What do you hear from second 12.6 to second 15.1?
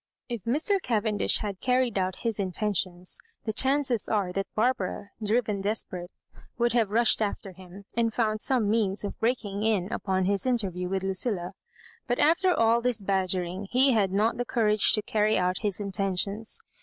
this badgering, he had not the courage to